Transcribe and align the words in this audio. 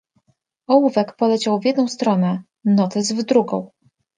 "Ołówek 0.67 1.15
poleciał 1.15 1.59
w 1.59 1.65
jedną 1.65 1.87
stronę, 1.87 2.43
notes 2.65 3.11
w 3.13 3.23
drugą." 3.23 3.71